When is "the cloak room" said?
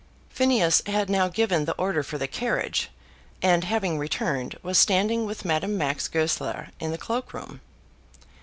6.89-7.61